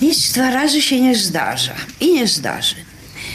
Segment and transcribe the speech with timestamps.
[0.00, 2.74] Nic dwa razy się nie zdarza i nie zdarzy.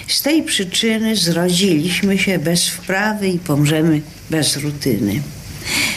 [0.08, 5.22] Z tej przyczyny zrodziliśmy się bez wprawy i pomrzemy bez rutyny.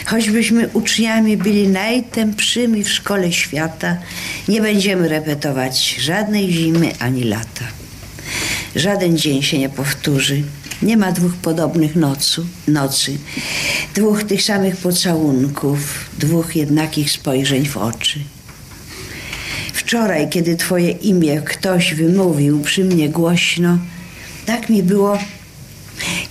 [0.05, 3.97] Choćbyśmy uczniami byli najtępszymi w szkole świata,
[4.47, 7.65] nie będziemy repetować żadnej zimy ani lata.
[8.75, 10.43] Żaden dzień się nie powtórzy.
[10.81, 13.17] Nie ma dwóch podobnych nocu, nocy,
[13.95, 18.19] dwóch tych samych pocałunków, dwóch jednakich spojrzeń w oczy.
[19.89, 23.77] Wczoraj, kiedy twoje imię ktoś wymówił przy mnie głośno,
[24.45, 25.19] tak mi było,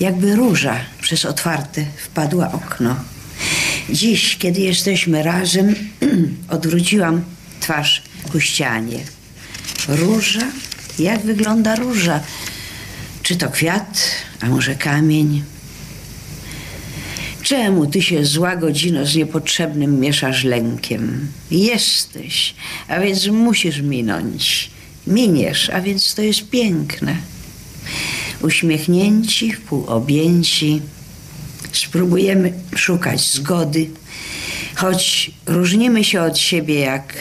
[0.00, 2.96] jakby róża przez otwarte wpadła okno.
[3.90, 5.74] Dziś, kiedy jesteśmy razem,
[6.48, 7.22] odwróciłam
[7.60, 8.02] twarz
[8.32, 8.98] ku ścianie.
[9.88, 10.46] Róża?
[10.98, 12.20] Jak wygląda róża?
[13.22, 14.00] Czy to kwiat,
[14.40, 15.42] a może kamień?
[17.48, 21.28] Czemu ty się zła godzino z niepotrzebnym mieszasz lękiem?
[21.50, 22.54] Jesteś,
[22.88, 24.70] a więc musisz minąć.
[25.06, 27.16] Miniesz, a więc to jest piękne.
[28.42, 30.82] Uśmiechnięci, wpółobjęci,
[31.72, 33.90] spróbujemy szukać zgody,
[34.74, 37.14] choć różnimy się od siebie jak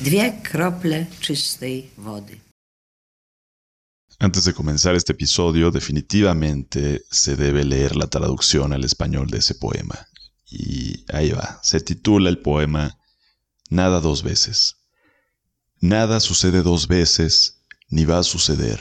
[0.00, 2.43] dwie krople czystej wody.
[4.24, 9.54] Antes de comenzar este episodio, definitivamente se debe leer la traducción al español de ese
[9.54, 9.98] poema.
[10.46, 12.96] Y ahí va, se titula el poema
[13.68, 14.76] Nada dos veces.
[15.78, 18.80] Nada sucede dos veces, ni va a suceder.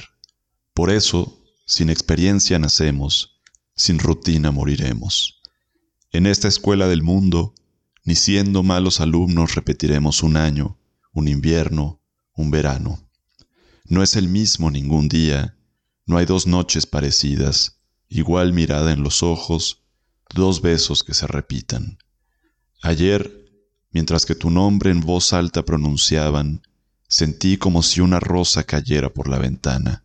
[0.74, 3.42] Por eso, sin experiencia nacemos,
[3.76, 5.42] sin rutina moriremos.
[6.12, 7.54] En esta escuela del mundo,
[8.06, 10.80] ni siendo malos alumnos repetiremos un año,
[11.12, 12.02] un invierno,
[12.34, 13.03] un verano.
[13.86, 15.58] No es el mismo ningún día,
[16.06, 19.84] no hay dos noches parecidas, igual mirada en los ojos,
[20.34, 21.98] dos besos que se repitan.
[22.82, 23.52] Ayer,
[23.92, 26.62] mientras que tu nombre en voz alta pronunciaban,
[27.10, 30.04] sentí como si una rosa cayera por la ventana.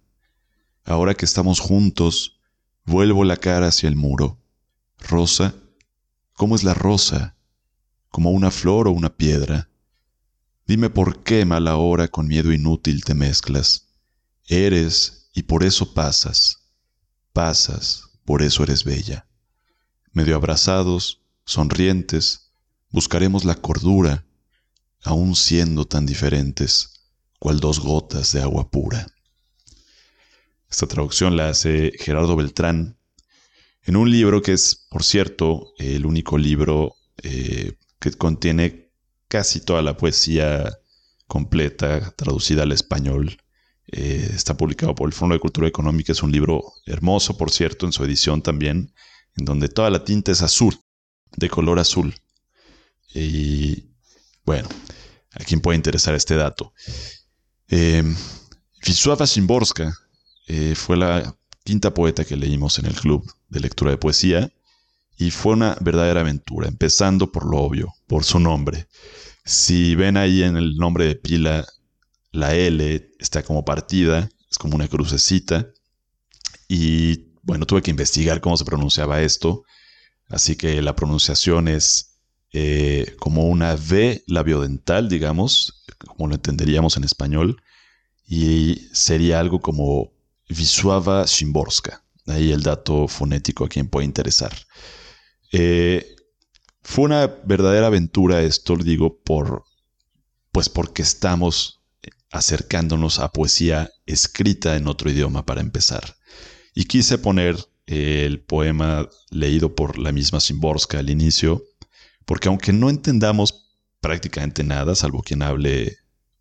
[0.84, 2.40] Ahora que estamos juntos,
[2.84, 4.38] vuelvo la cara hacia el muro.
[4.98, 5.54] Rosa,
[6.34, 7.36] ¿cómo es la rosa?
[8.10, 9.67] ¿Como una flor o una piedra?
[10.68, 13.88] Dime por qué mala hora con miedo inútil te mezclas.
[14.44, 16.58] Eres y por eso pasas.
[17.32, 19.26] Pasas, por eso eres bella.
[20.12, 22.50] Medio abrazados, sonrientes,
[22.90, 24.26] buscaremos la cordura,
[25.04, 27.00] aun siendo tan diferentes,
[27.38, 29.06] cual dos gotas de agua pura.
[30.70, 32.98] Esta traducción la hace Gerardo Beltrán
[33.84, 38.87] en un libro que es, por cierto, el único libro eh, que contiene
[39.28, 40.78] casi toda la poesía
[41.26, 43.38] completa, traducida al español.
[43.90, 46.12] Eh, está publicado por el Fondo de Cultura Económica.
[46.12, 48.92] Es un libro hermoso, por cierto, en su edición también,
[49.36, 50.74] en donde toda la tinta es azul,
[51.36, 52.14] de color azul.
[53.14, 53.86] Y
[54.44, 54.68] bueno,
[55.32, 56.72] a quien puede interesar este dato.
[57.68, 58.02] Eh,
[58.86, 59.26] Wisława
[60.46, 64.50] eh, fue la quinta poeta que leímos en el club de lectura de poesía
[65.18, 68.86] y fue una verdadera aventura, empezando por lo obvio, por su nombre.
[69.44, 71.66] Si ven ahí en el nombre de pila,
[72.30, 75.66] la L está como partida, es como una crucecita.
[76.68, 79.64] Y bueno, tuve que investigar cómo se pronunciaba esto,
[80.28, 82.20] así que la pronunciación es
[82.52, 87.60] eh, como una V labiodental, digamos, como lo entenderíamos en español,
[88.24, 90.12] y sería algo como
[90.48, 92.04] Wisława Szymborska.
[92.26, 94.52] Ahí el dato fonético a quien puede interesar.
[95.52, 96.16] Eh,
[96.82, 99.64] fue una verdadera aventura esto, lo digo, por,
[100.52, 101.78] pues porque estamos
[102.30, 106.16] acercándonos a poesía escrita en otro idioma para empezar.
[106.74, 107.56] Y quise poner
[107.86, 111.64] el poema leído por la misma Simborska al inicio,
[112.26, 113.68] porque aunque no entendamos
[114.00, 115.96] prácticamente nada, salvo quien hable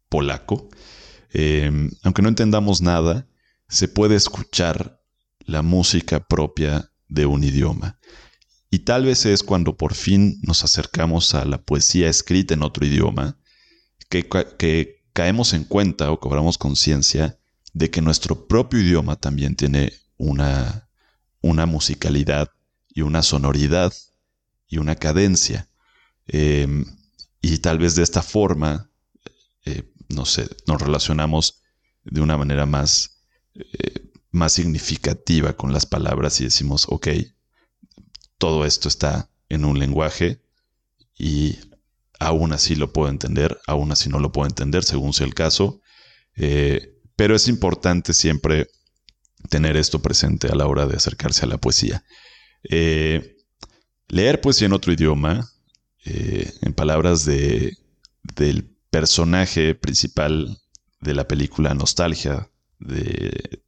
[0.10, 0.70] polaco,
[1.34, 3.28] eh, aunque no entendamos nada,
[3.70, 5.02] se puede escuchar
[5.40, 8.00] la música propia de un idioma.
[8.70, 12.86] Y tal vez es cuando por fin nos acercamos a la poesía escrita en otro
[12.86, 13.38] idioma,
[14.10, 17.40] que, caemos en cuenta o cobramos conciencia
[17.74, 20.90] de que nuestro propio idioma también tiene una,
[21.42, 22.52] una musicalidad
[22.90, 23.94] y una sonoridad
[24.68, 25.70] y una cadencia.
[26.28, 26.86] Em,
[27.42, 28.92] y tal vez de esta forma,
[29.66, 31.64] eh, no sé, nos relacionamos
[32.04, 33.22] de una manera más,
[33.56, 37.08] eh, más significativa con las palabras y decimos, ok,
[38.38, 40.42] todo esto está en un lenguaje
[41.18, 41.58] y
[42.20, 45.82] aún así lo puedo entender, aún así no lo puedo entender según sea el caso,
[46.36, 48.68] eh, pero es importante siempre
[49.50, 52.04] tener esto presente a la hora de acercarse a la poesía.
[52.64, 53.38] Eh,
[54.08, 55.50] leer poesía en otro idioma,
[56.06, 57.78] eh, en palabras de,
[58.24, 60.58] del personaje principal
[61.02, 62.50] de la película Nostalgia
[62.80, 63.62] de,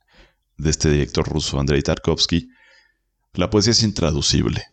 [0.57, 2.49] de este director ruso Andrei Tarkovsky,
[3.39, 4.63] la poesía es intraducible.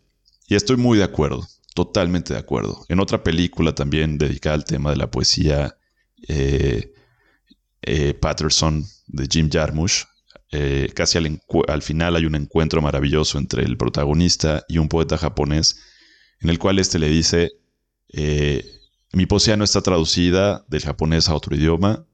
[0.47, 2.85] Y estoy muy de acuerdo, totalmente de acuerdo.
[2.89, 5.77] En otra película también dedicada al tema de la poesía,
[6.27, 6.93] eh,
[7.81, 10.03] eh, Patterson de Jim Jarmusch,
[10.51, 15.17] eh, casi al, al, final hay un encuentro maravilloso entre el protagonista y un poeta
[15.17, 15.79] japonés,
[16.39, 17.51] en el cual este le dice,
[19.11, 22.05] mi poesía no está traducida del japonés a otro idioma,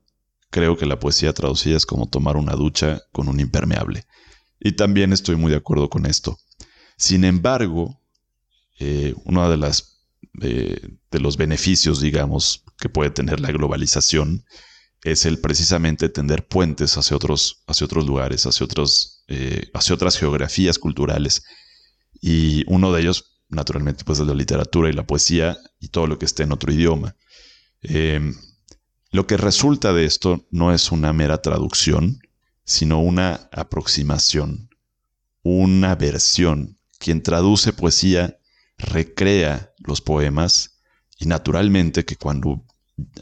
[0.50, 4.06] creo que la poesía traducida es como tomar una ducha con un impermeable.
[4.64, 6.40] Y también estoy muy de acuerdo con esto.
[6.96, 8.00] Sin embargo,
[8.80, 10.00] eh, uno de, las,
[10.42, 10.80] eh,
[11.12, 14.46] de los beneficios, digamos, que puede tener la globalización
[15.04, 20.18] es el precisamente tender puentes hacia otros, hacia otros lugares, hacia, otros, eh, hacia otras
[20.18, 21.44] geografías culturales.
[22.22, 26.18] Y uno de ellos, naturalmente, pues es la literatura y la poesía y todo lo
[26.18, 27.18] que esté en otro idioma.
[29.12, 32.22] Lo que resulta de esto no es una mera traducción,
[32.66, 34.70] sino una aproximación,
[35.42, 36.78] una versión.
[36.98, 38.40] Quien traduce poesía
[38.78, 40.80] recrea los poemas
[41.20, 42.64] y naturalmente que cuando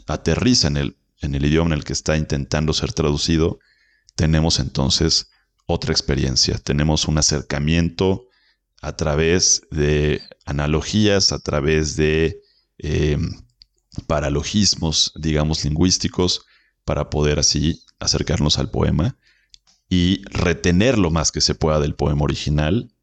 [0.06, 3.58] aterriza en el, en el idioma en el que está intentando ser traducido,
[4.14, 5.30] tenemos entonces
[5.66, 8.26] otra experiencia, tenemos un acercamiento
[8.80, 12.40] a través de analogías, a través de
[12.78, 13.16] eh,
[14.06, 16.44] paralogismos, digamos, lingüísticos,
[16.84, 19.16] para poder así acercarnos al poema
[19.94, 22.94] y retener lo más que se pueda del poema original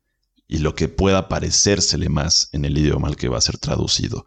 [0.47, 4.25] y lo que pueda parecérsele más en el idioma al que va a ser traducido.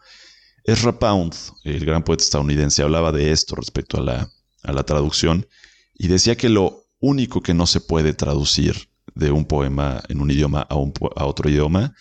[0.63, 4.31] Ezra Pound, el gran poeta estadounidense, hablaba de esto respecto a la,
[4.63, 5.49] a la traducción
[5.93, 10.31] y decía que lo único que no se puede traducir de un poema en un
[10.31, 11.97] idioma a, un, a otro idioma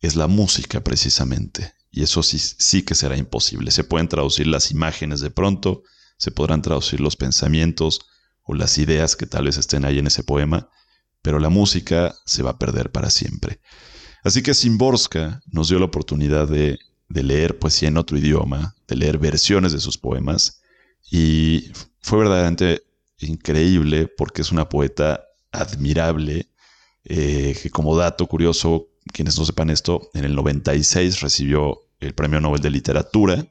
[0.00, 1.74] es la música precisamente.
[1.90, 3.70] Y eso sí, sí que será imposible.
[3.70, 5.82] Se pueden traducir las imágenes de pronto,
[6.16, 8.00] se podrán traducir los pensamientos
[8.46, 10.70] o las ideas que tal vez estén ahí en ese poema,
[11.20, 13.60] pero la música se va a perder para siempre.
[14.22, 16.78] Así que Simborska nos dio la oportunidad de,
[17.08, 20.60] leer poesía en otro idioma, de leer versiones de sus poemas,
[21.10, 21.70] y
[22.00, 22.82] fue verdaderamente
[23.18, 26.48] increíble porque es una poeta admirable,
[27.04, 32.40] eh, que como dato curioso, quienes no sepan esto, en el 96 recibió el Premio
[32.40, 33.46] Nobel de Literatura,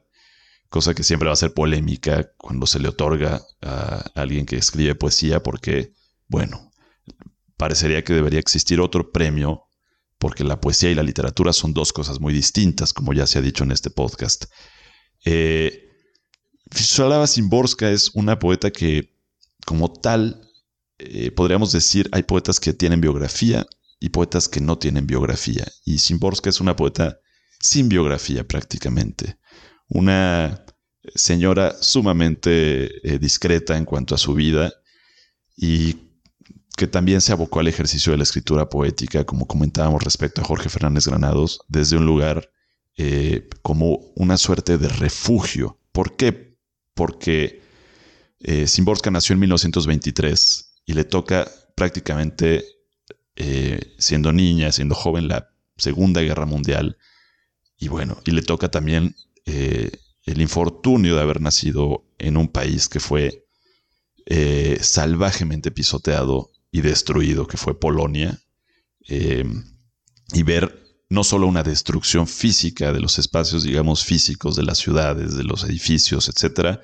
[0.76, 4.94] cosa que siempre va a ser polémica cuando se le otorga a alguien que escribe
[4.94, 5.94] poesía, porque,
[6.28, 6.70] bueno,
[7.56, 9.62] parecería que debería existir otro premio,
[10.18, 13.42] porque la poesía y la literatura son dos cosas muy distintas, como ya se ha
[13.42, 14.44] dicho en este podcast.
[15.24, 15.88] Eh,
[17.26, 19.16] Simborska es una poeta que,
[19.64, 20.46] como tal,
[20.98, 23.66] eh, podríamos decir, hay poetas que tienen biografía
[23.98, 25.66] y poetas que no tienen biografía.
[25.86, 27.18] Y Simborska es una poeta
[27.60, 29.38] sin biografía prácticamente.
[29.88, 30.65] Una
[31.14, 34.72] señora sumamente eh, discreta en cuanto a su vida
[35.56, 35.96] y
[36.76, 40.68] que también se abocó al ejercicio de la escritura poética, como comentábamos respecto a Jorge
[40.68, 42.50] Fernández Granados, desde un lugar
[42.96, 45.78] eh, como una suerte de refugio.
[45.92, 46.58] ¿Por qué?
[46.92, 47.62] Porque
[48.40, 52.64] eh, Simborska nació en 1923 y le toca prácticamente,
[53.98, 56.96] siendo niña, siendo joven, la Segunda Guerra Mundial,
[57.78, 59.14] y bueno, y le toca también
[59.44, 59.90] eh,
[60.26, 63.46] el infortunio de haber nacido en un país que fue
[64.26, 68.38] eh, salvajemente pisoteado y destruido, que fue Polonia,
[69.06, 69.64] em,
[70.32, 75.36] y ver no solo una destrucción física de los espacios, digamos, físicos de las ciudades,
[75.36, 76.82] de los edificios, etcétera,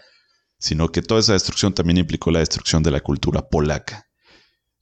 [0.59, 4.07] sino que toda esa destrucción también implicó la destrucción de la cultura polaca.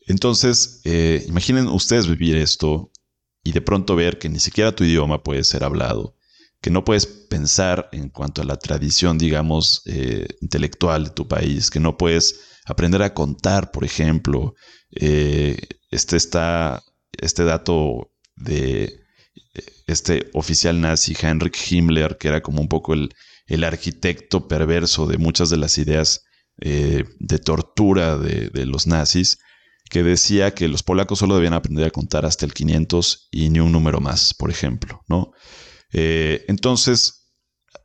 [0.06, 2.92] Entonces, eh, imaginen ustedes vivir esto
[3.42, 6.16] y de pronto ver que ni siquiera tu idioma puede ser hablado,
[6.60, 11.70] que no puedes pensar en cuanto a la tradición, digamos, eh, intelectual de tu país,
[11.70, 14.54] que no puedes aprender a contar, por ejemplo.
[14.92, 15.56] Eh,
[15.90, 18.92] este está, este dato de eh,
[19.86, 23.14] este oficial nazi, Heinrich Himmler, que era como un poco el,
[23.64, 26.24] arquitecto perverso de muchas de las ideas
[26.56, 29.38] de tortura de, de los nazis,
[29.88, 33.58] que decía que los polacos solo debían aprender a contar hasta el 500 y ni
[33.58, 35.32] un número más, por ejemplo, ¿no?
[35.92, 37.32] Eh, entonces,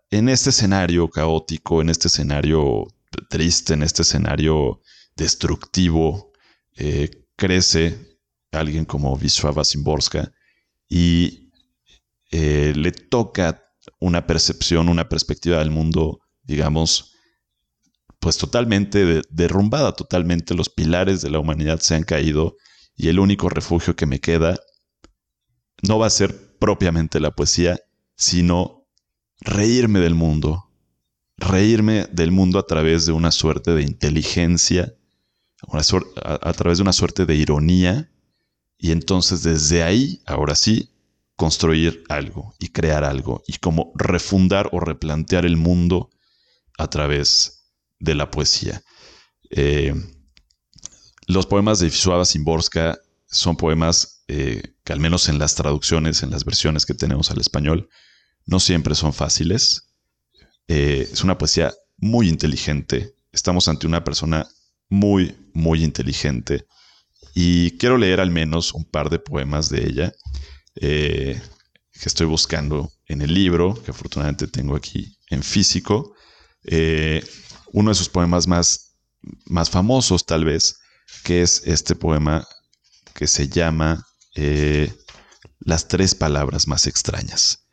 [0.09, 2.87] en este escenario caótico, en este escenario
[3.29, 4.81] triste, en este escenario
[5.15, 6.31] destructivo,
[6.75, 8.19] eh, crece
[8.51, 10.31] alguien como Wisława Szymborska
[10.87, 11.51] y
[12.31, 13.63] eh, le toca
[13.99, 17.13] una percepción, una perspectiva del mundo, digamos,
[18.19, 22.55] pues totalmente derrumbada, totalmente los pilares de la humanidad se han caído
[22.95, 24.57] y el único refugio que me queda
[25.87, 27.77] no va a ser propiamente la poesía,
[28.15, 28.87] sino
[29.41, 30.71] reírme del mundo,
[31.37, 34.95] reírme del mundo a través de una suerte de inteligencia,
[35.71, 38.11] a, través de una suerte de ironía,
[38.77, 40.91] y entonces desde ahí, ahora sí,
[41.35, 46.09] construir algo y crear algo, y como refundar o replantear el mundo
[46.77, 48.83] a través de la poesía.
[49.49, 49.93] Eh,
[51.27, 56.31] los poemas de Wisława Szymborska son poemas eh, que al menos en las traducciones, en
[56.31, 57.89] las versiones que tenemos al español,
[58.45, 59.89] no siempre son fáciles.
[60.67, 63.15] Eh, es una poesía muy inteligente.
[63.31, 64.47] Estamos ante una persona
[64.89, 66.65] muy, muy inteligente.
[67.33, 70.13] Y quiero leer al menos un par de poemas de ella
[70.75, 71.41] eh,
[71.91, 76.15] que estoy buscando en el libro, que afortunadamente tengo aquí en físico.
[77.73, 78.95] uno de sus poemas más,
[79.45, 80.79] más famosos, tal vez,
[81.23, 82.47] que es este poema
[83.13, 84.93] que se llama eh,
[85.59, 87.64] Las tres palabras más extrañas.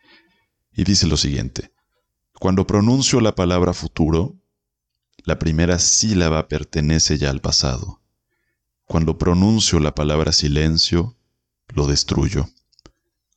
[0.75, 1.73] Y dice lo siguiente,
[2.39, 4.37] cuando pronuncio la palabra futuro,
[5.25, 8.01] la primera sílaba pertenece ya al pasado.
[8.85, 11.17] Cuando pronuncio la palabra silencio,
[11.69, 12.49] lo destruyo.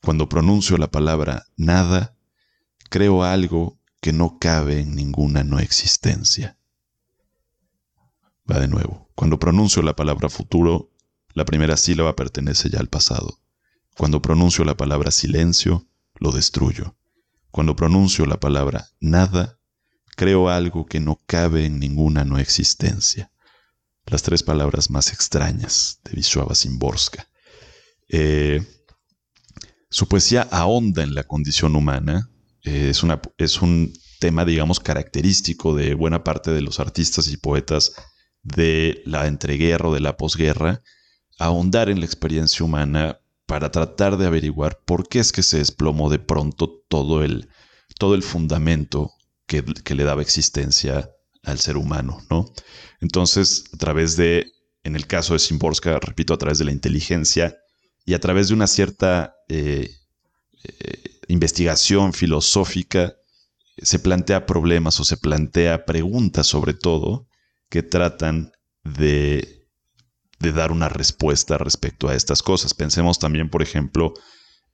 [0.02, 2.16] Cuando pronuncio la palabra nada,
[2.90, 6.58] creo algo que no cabe en ninguna no existencia.
[8.50, 9.10] Va de nuevo.
[9.16, 10.92] Cuando pronuncio la palabra futuro,
[11.34, 13.40] la primera sílaba pertenece ya al pasado.
[13.98, 16.96] Cuando pronuncio la palabra silencio, lo destruyo.
[17.56, 19.62] Cuando pronuncio la palabra nada,
[20.18, 23.32] creo algo que no cabe en ninguna no existencia.
[24.08, 27.30] Las tres palabras más extrañas de Wisława Szymborska.
[28.10, 28.62] Eh,
[29.90, 32.30] su poesía ahonda en la condición humana.
[32.66, 37.38] Eh, es, una, es un tema, digamos, característico de buena parte de los artistas y
[37.38, 37.94] poetas
[38.44, 40.84] de la entreguerra o de la posguerra,
[41.40, 46.10] ahondar en la experiencia humana para tratar de averiguar por qué es que se desplomó
[46.10, 47.50] de pronto todo el,
[48.00, 49.12] todo el fundamento
[49.46, 51.12] que, le daba existencia
[51.44, 52.52] al ser humano, ¿no?
[53.02, 54.52] Entonces, a través de,
[54.84, 57.56] en el caso de Simborska, repito, a través de la inteligencia
[58.04, 59.92] y a través de una cierta eh,
[60.64, 63.16] eh, investigación filosófica,
[63.78, 67.28] se plantea problemas o se plantea preguntas sobre todo
[67.70, 68.52] que tratan
[68.84, 69.65] de
[70.40, 72.74] de dar una respuesta respecto a estas cosas.
[72.74, 74.14] Pensemos también, por ejemplo,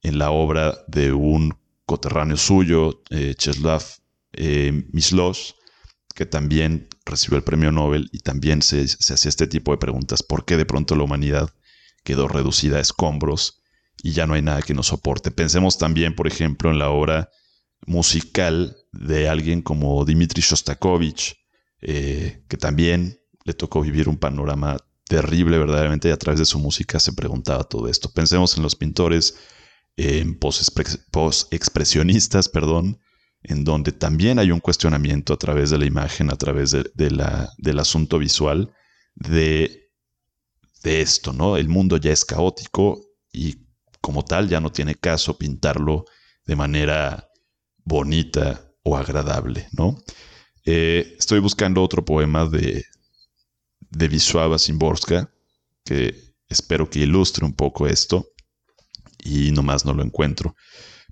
[0.01, 3.82] en la obra de un coterráneo suyo, eh, Czeslaw
[4.34, 4.84] eh,
[6.15, 10.24] que también recibió el premio Nobel y también se, hacía este tipo de preguntas.
[10.24, 11.53] ¿Por qué de pronto la humanidad
[12.03, 13.62] quedó reducida a escombros
[14.03, 15.32] y ya no hay nada que nos soporte?
[15.32, 17.30] Pensemos también, por ejemplo, en la obra
[17.86, 21.38] musical de alguien como Dmitri Shostakovich,
[21.82, 24.77] eh, que también le tocó vivir un panorama
[25.12, 28.10] terrible verdaderamente y a través de su música se preguntaba todo esto.
[28.13, 29.36] Pensemos en los pintores
[29.98, 32.98] en post-expresionistas, perdón,
[33.44, 37.51] en donde también hay un cuestionamiento a través de la imagen, a través de, la,
[37.58, 38.74] del asunto visual
[39.15, 39.91] de,
[40.86, 41.58] esto, ¿no?
[41.58, 43.01] El mundo ya es caótico
[43.34, 43.68] y
[44.00, 46.06] como tal ya no tiene caso pintarlo
[46.46, 47.27] de manera
[47.84, 50.01] bonita o agradable, ¿no?
[50.63, 52.86] Eh, estoy buscando otro poema de,
[53.91, 55.29] de Wisława Szymborska,
[55.86, 58.27] que espero que ilustre un poco esto,
[59.24, 60.55] y nomás no lo encuentro.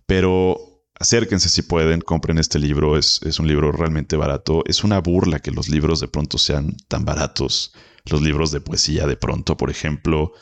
[0.06, 0.58] Pero
[0.96, 4.64] acérquense si pueden, compren este libro, es, un libro realmente barato.
[4.66, 7.74] Es una burla que los libros de pronto sean tan baratos,
[8.06, 10.34] los libros de poesía de pronto, por ejemplo.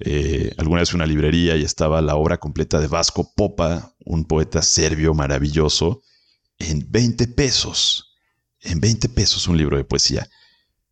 [0.00, 4.62] Eh, alguna vez una librería y estaba la obra completa de Vasco Popa, un poeta
[4.62, 6.02] serbio maravilloso,
[6.58, 8.16] en 20 pesos.
[8.60, 10.28] En 20 pesos un libro de poesía.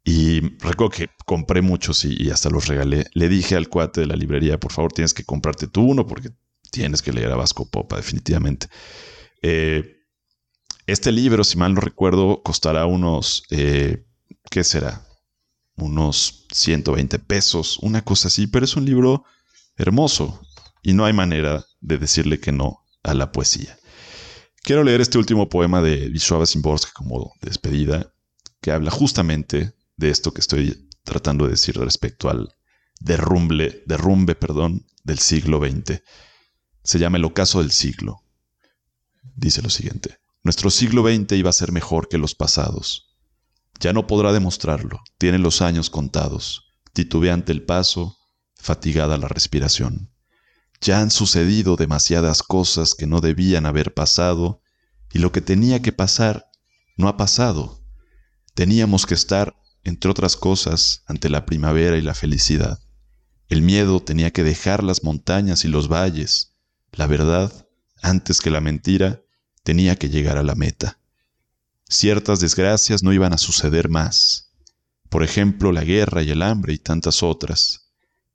[0.08, 3.06] Y recuerdo que compré muchos y, hasta los regalé.
[3.12, 6.30] Le dije al cuate de la librería, por favor, tienes que comprarte tú uno porque
[6.70, 8.68] tienes que leer a Vasco Popa, definitivamente.
[9.42, 9.96] Eh,
[10.86, 14.06] este libro, si mal no recuerdo, costará unos, eh,
[14.48, 15.04] ¿qué será?
[15.76, 19.25] Unos 120 pesos, una cosa así, pero es un libro
[19.76, 20.40] hermoso
[20.84, 23.76] y no hay manera de decirle que no a la poesía.
[24.62, 28.12] Quiero leer este último poema de Wisława Szymborska como despedida,
[28.60, 32.54] que habla justamente de esto que estoy tratando de decir respecto al
[33.00, 36.02] derrumbe, derrumbe perdón, del siglo XX.
[36.82, 38.22] Se llama el ocaso del siglo.
[39.34, 40.18] Dice lo siguiente.
[40.42, 43.16] Nuestro siglo XX iba a ser mejor que los pasados.
[43.80, 45.00] Ya no podrá demostrarlo.
[45.18, 46.72] Tiene los años contados.
[46.92, 48.16] Titubeante el paso,
[48.54, 50.12] fatigada la respiración.
[50.80, 54.60] Ya han sucedido demasiadas cosas que no debían haber pasado
[55.12, 56.46] y lo que tenía que pasar
[56.96, 57.82] no ha pasado.
[58.54, 59.56] Teníamos que estar
[59.87, 62.81] entre otras cosas, ante la primavera y la felicidad.
[63.49, 66.57] El miedo tenía que dejar las montañas y los valles.
[66.90, 67.69] La verdad,
[68.02, 69.23] antes que la mentira,
[69.62, 70.99] tenía que llegar a la meta.
[71.88, 74.50] Ciertas desgracias no iban a suceder más.
[75.09, 77.93] Por ejemplo, la guerra y el hambre y tantas otras.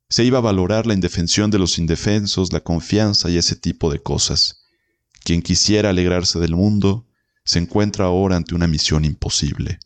[0.08, 4.02] Se iba a valorar la indefensión de los indefensos, la confianza y ese tipo de
[4.02, 4.64] cosas.
[5.26, 7.08] Quien quisiera alegrarse del mundo
[7.44, 9.80] se encuentra ahora ante una misión imposible.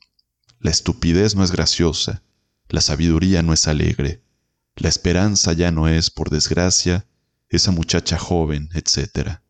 [0.65, 2.23] La estupidez no es graciosa,
[2.69, 4.23] la sabiduría no es alegre,
[4.75, 7.05] la esperanza ya no es, por desgracia,
[7.49, 9.41] esa muchacha joven, etc.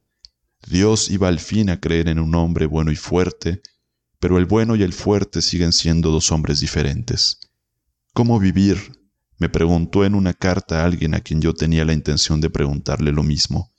[0.68, 3.62] Dios iba al fin a creer en un hombre bueno y fuerte,
[4.20, 7.40] pero el bueno y el fuerte siguen siendo dos hombres diferentes.
[8.14, 9.00] ¿Cómo vivir?
[9.38, 13.14] me preguntó en una carta a alguien a quien yo tenía la intención de preguntarle
[13.14, 13.72] lo mismo.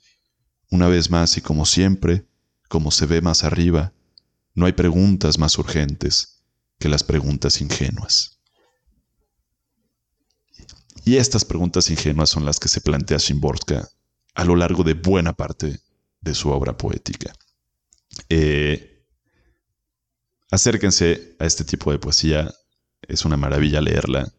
[0.71, 2.25] Una vez más y como siempre,
[2.67, 3.93] como se ve más arriba,
[4.55, 6.33] no hay preguntas más urgentes
[6.79, 8.39] que las preguntas ingenuas.
[11.05, 13.87] Y estas preguntas ingenuas son las que se plantea Shimborska
[14.35, 15.79] a lo largo de buena parte
[16.21, 17.33] de su obra poética.
[18.29, 19.05] Eh,
[20.51, 22.53] acérquense a este tipo de poesía,
[23.01, 24.31] es una maravilla leerla,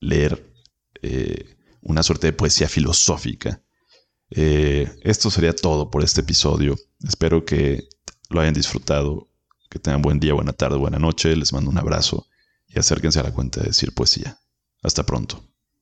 [0.00, 0.54] leer
[1.02, 3.60] eh, una suerte de poesía filosófica.
[4.30, 6.78] Eh, esto sería todo por este episodio.
[7.04, 7.88] Espero que
[8.30, 9.28] lo hayan disfrutado,
[9.72, 11.34] que tengan buen día, buena tarde, buena noche.
[11.34, 12.28] Les mando un abrazo
[12.68, 14.38] y acérquense a la cuenta de decir poesía.
[14.82, 15.51] Hasta pronto.